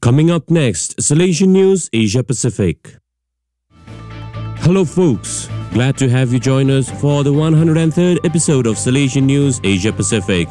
[0.00, 2.94] Coming up next, Salesian News Asia Pacific.
[4.60, 5.48] Hello, folks.
[5.72, 10.46] Glad to have you join us for the 103rd episode of Salesian News Asia Pacific.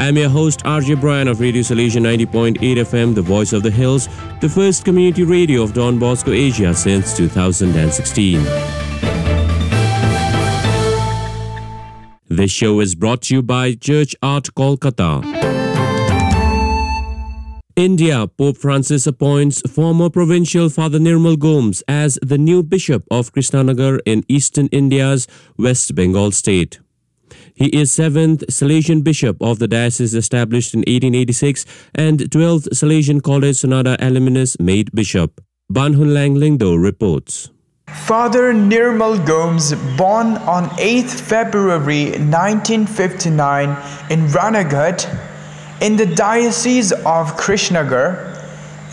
[0.00, 4.08] I'm your host RJ Bryan of Radio Salesian 90.8 FM, the voice of the hills,
[4.40, 8.42] the first community radio of Don Bosco Asia since 2016.
[12.28, 15.57] This show is brought to you by Church Art Kolkata.
[17.78, 24.00] India, Pope Francis appoints former provincial Father Nirmal Gomes as the new Bishop of Krishnanagar
[24.04, 26.80] in eastern India's West Bengal state.
[27.54, 33.54] He is 7th Salesian Bishop of the diocese established in 1886 and 12th Salesian College
[33.54, 35.40] Sonada alumnus made Bishop.
[35.72, 37.50] Banhun Langlingdo reports.
[37.86, 43.68] Father Nirmal Gomes, born on 8th February 1959
[44.10, 45.27] in Ranaghat,
[45.80, 48.34] in the Diocese of Krishnagar,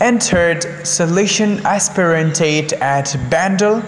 [0.00, 3.82] entered Salesian aspirantate at Bandel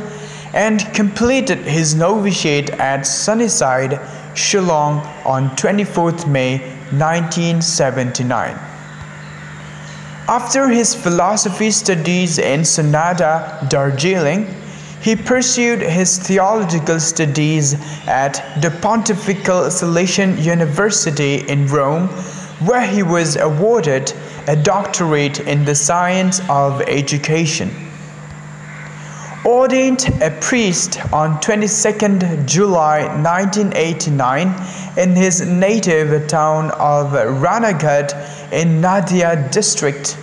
[0.54, 3.92] and completed his novitiate at Sunnyside,
[4.34, 6.58] Shillong on 24th May
[6.90, 8.54] 1979.
[10.28, 14.54] After his philosophy studies in Sonada, Darjeeling,
[15.00, 17.74] he pursued his theological studies
[18.06, 22.08] at the Pontifical Salesian University in Rome
[22.60, 24.12] where he was awarded
[24.46, 27.70] a doctorate in the science of education.
[29.44, 34.48] Ordained a priest on 22nd July 1989
[34.98, 40.16] in his native town of Ranaghat in Nadia district,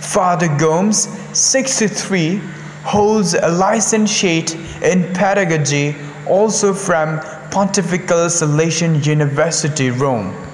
[0.00, 2.40] Father Gomes, 63,
[2.82, 5.94] holds a licentiate in pedagogy
[6.26, 7.20] also from
[7.50, 10.47] Pontifical Salesian University, Rome.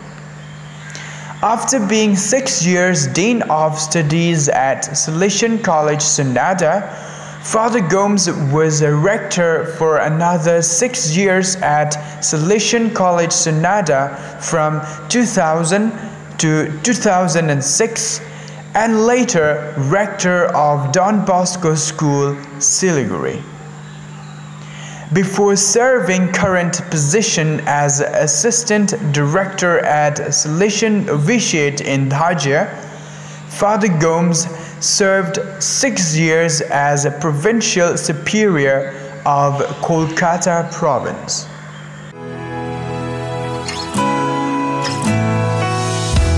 [1.45, 6.91] After being six years Dean of Studies at Salesian College Sonada,
[7.43, 15.93] Father Gomes was a rector for another six years at Salesian College Sonada from 2000
[16.39, 18.21] to 2006
[18.75, 23.54] and later rector of Don Bosco School, Siliguri.
[25.15, 32.69] Before serving current position as Assistant Director at Salesian Novitiate in Dhajia,
[33.49, 34.49] Father Gomes
[34.85, 38.89] served six years as a Provincial Superior
[39.25, 41.47] of Kolkata Province.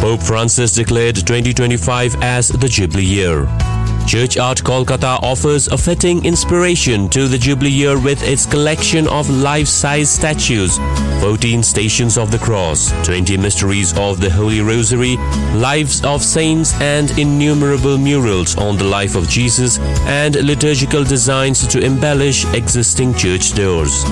[0.02, 3.65] Pope Francis declared 2025 as the Jubilee year.
[4.06, 9.28] Church Art Kolkata offers a fitting inspiration to the Jubilee year with its collection of
[9.28, 10.78] life-size statues,
[11.20, 15.16] 14 Stations of the Cross, 20 Mysteries of the Holy Rosary,
[15.56, 21.80] Lives of Saints and innumerable murals on the life of Jesus and liturgical designs to
[21.80, 24.04] embellish existing church doors.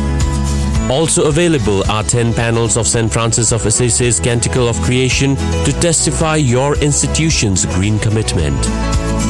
[0.90, 3.10] Also available are 10 panels of St.
[3.12, 8.62] Francis of Assisi's Canticle of Creation to testify your institution's green commitment.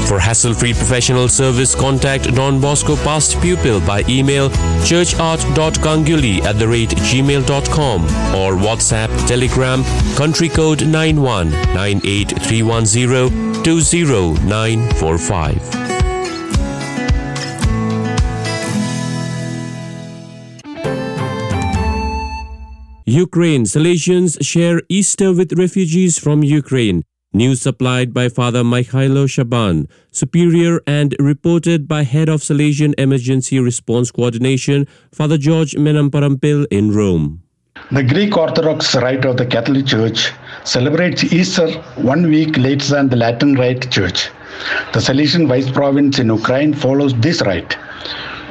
[0.08, 4.50] For hassle-free professional service, contact Don Bosco past pupil by email
[4.84, 8.04] churchart.ganguly at the rate gmail.com
[8.34, 9.84] or WhatsApp, Telegram,
[10.16, 15.83] country code 91 98310 20945.
[23.06, 27.02] Ukraine Salesians share Easter with refugees from Ukraine.
[27.34, 34.10] News supplied by Father Mikhailo Shaban, Superior, and reported by Head of Salesian Emergency Response
[34.10, 37.42] Coordination, Father George Menamparampil in Rome.
[37.92, 40.32] The Greek Orthodox Rite of the Catholic Church
[40.64, 44.30] celebrates Easter one week later than the Latin Rite Church.
[44.94, 47.76] The Salesian Vice Province in Ukraine follows this rite.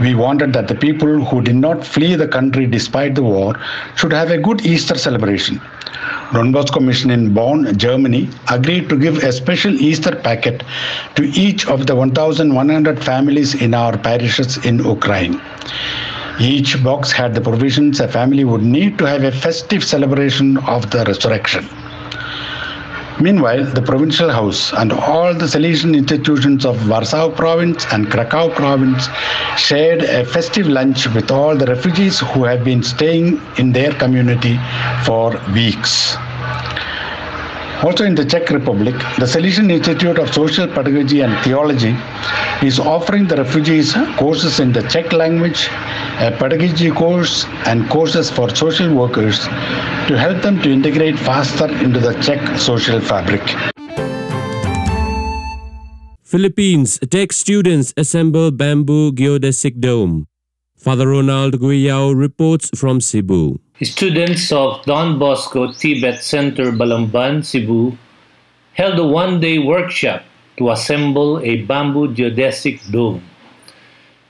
[0.01, 3.55] We wanted that the people who did not flee the country despite the war
[3.95, 5.61] should have a good Easter celebration.
[6.33, 10.63] Don Bosco Mission in Bonn, Germany, agreed to give a special Easter packet
[11.15, 15.40] to each of the 1,100 families in our parishes in Ukraine.
[16.39, 20.89] Each box had the provisions a family would need to have a festive celebration of
[20.89, 21.69] the resurrection.
[23.21, 29.07] Meanwhile, the provincial house and all the Salesian institutions of Warsaw province and Krakow province
[29.57, 34.59] shared a festive lunch with all the refugees who have been staying in their community
[35.05, 36.17] for weeks.
[37.84, 41.94] Also in the Czech Republic, the Salesian Institute of Social Pedagogy and Theology
[42.66, 45.68] is offering the refugees courses in the Czech language,
[46.20, 49.40] a pedagogy course, and courses for social workers
[50.08, 53.44] to help them to integrate faster into the Czech social fabric.
[56.24, 60.26] Philippines Tech students assemble bamboo geodesic dome.
[60.78, 63.59] Father Ronald Guyao reports from Cebu.
[63.81, 67.97] Students of Don Bosco TVET Center Balamban, Cebu
[68.73, 70.23] held a one-day workshop
[70.58, 73.23] to assemble a bamboo geodesic dome.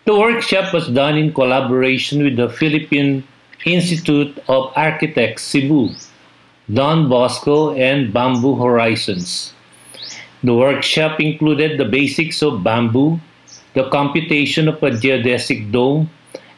[0.06, 3.28] The workshop was done in collaboration with the Philippine
[3.66, 5.90] Institute of Architects Cebu,
[6.74, 9.54] Don Bosco, and Bamboo Horizons.
[10.42, 13.20] The workshop included the basics of bamboo,
[13.74, 16.10] the computation of a geodesic dome,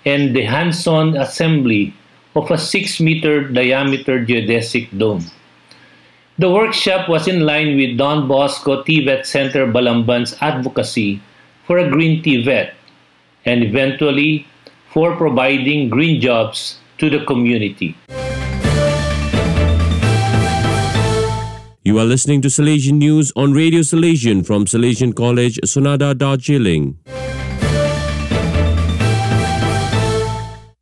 [0.06, 1.96] and the hands-on assembly
[2.36, 5.24] of a 6-meter diameter geodesic dome.
[6.38, 11.22] The workshop was in line with Don Bosco TVET Center Balamban's advocacy
[11.66, 12.74] for a green TVET
[13.46, 14.46] and eventually
[14.92, 17.96] for providing green jobs to the community.
[21.86, 26.98] You are listening to Salesian News on Radio Salesian from Salesian College, Sonada, Darjeeling.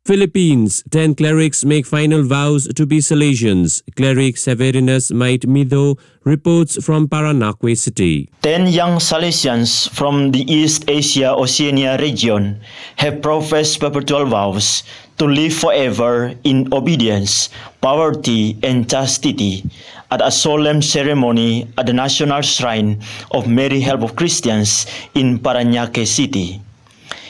[0.04, 3.80] Philippines, 10 clerics make final vows to be Salesians.
[3.96, 8.28] Cleric Severinus Might Mido reports from Paranaque City.
[8.42, 12.60] Ten young Salesians from the East Asia Oceania region
[12.96, 14.84] have professed perpetual vows
[15.16, 17.48] to live forever in obedience,
[17.80, 19.64] poverty, and chastity
[20.10, 24.84] at a solemn ceremony at the National Shrine of Mary Help of Christians
[25.14, 26.60] in Paranaque City.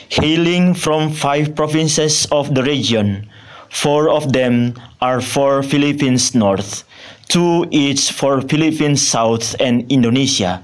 [0.09, 3.27] Hailing from five provinces of the region,
[3.69, 6.83] four of them are for Philippines North,
[7.27, 10.63] two each for Philippines South and Indonesia,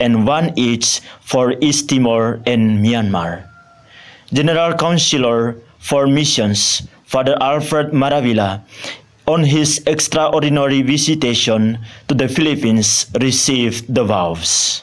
[0.00, 3.44] and one each for East Timor and Myanmar.
[4.32, 8.64] General Counselor for Missions, Father Alfred Maravilla,
[9.26, 14.82] on his extraordinary visitation to the Philippines, received the vows.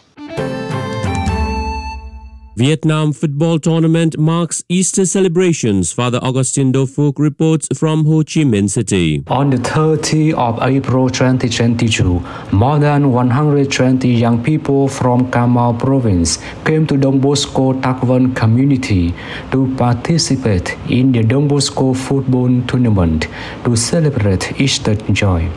[2.58, 5.92] Vietnam football tournament marks Easter celebrations.
[5.92, 9.26] Father Augustine Dofuk reports from Ho Chi Minh City.
[9.28, 12.24] On the 30th of April 2022,
[12.54, 19.14] more than 120 young people from Cà Mau province came to Don Bosco Takvan community
[19.52, 23.28] to participate in the Don Bosco football tournament
[23.66, 25.52] to celebrate Easter joy.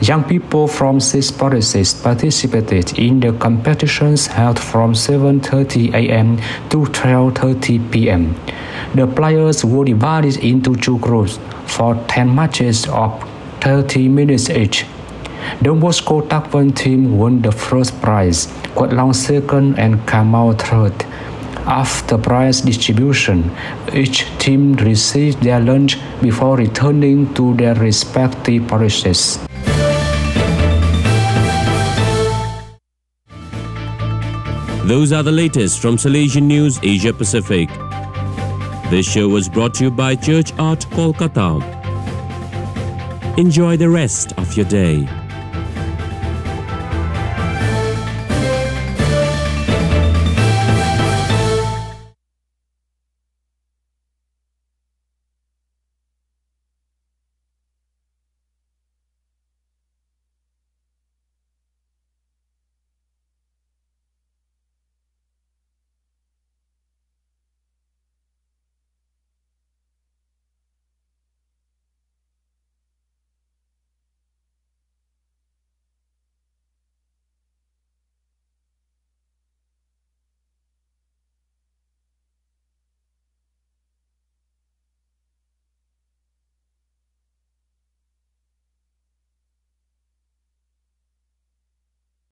[0.00, 7.90] Young people from six parishes participated in the competitions held from 7.30 a.m to 12.30
[7.90, 8.34] p.m.
[8.94, 13.22] The players were divided into two groups for 10 matches of
[13.60, 14.86] 30 minutes each.
[15.62, 20.92] Don Bosco Takvan team won the first prize, Quat Long second, and Cà Mau third.
[21.66, 23.50] After prize distribution,
[23.92, 29.38] each team received their lunch before returning to their respective parishes.
[34.84, 37.70] Those are the latest from Salesian News Asia Pacific.
[38.90, 41.62] This show was brought to you by Church Art Kolkata.
[43.38, 45.23] Enjoy the rest of your day.